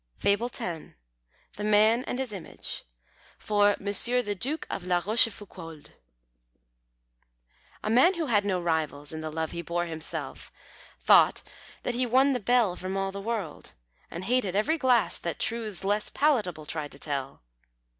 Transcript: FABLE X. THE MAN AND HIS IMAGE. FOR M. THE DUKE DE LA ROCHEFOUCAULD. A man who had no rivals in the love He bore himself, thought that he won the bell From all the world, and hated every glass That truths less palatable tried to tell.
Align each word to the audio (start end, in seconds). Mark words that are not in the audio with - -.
FABLE 0.17 0.49
X. 0.59 0.83
THE 1.57 1.63
MAN 1.63 2.03
AND 2.05 2.17
HIS 2.17 2.33
IMAGE. 2.33 2.85
FOR 3.37 3.73
M. 3.79 3.85
THE 3.85 4.35
DUKE 4.35 4.67
DE 4.67 4.79
LA 4.79 4.97
ROCHEFOUCAULD. 5.05 5.91
A 7.83 7.89
man 7.91 8.15
who 8.15 8.25
had 8.25 8.43
no 8.43 8.59
rivals 8.59 9.13
in 9.13 9.21
the 9.21 9.29
love 9.29 9.51
He 9.51 9.61
bore 9.61 9.85
himself, 9.85 10.51
thought 11.01 11.43
that 11.83 11.93
he 11.93 12.07
won 12.07 12.33
the 12.33 12.39
bell 12.39 12.75
From 12.75 12.97
all 12.97 13.11
the 13.11 13.21
world, 13.21 13.73
and 14.09 14.23
hated 14.23 14.55
every 14.55 14.79
glass 14.79 15.19
That 15.19 15.37
truths 15.37 15.83
less 15.83 16.09
palatable 16.09 16.65
tried 16.65 16.91
to 16.93 16.97
tell. 16.97 17.43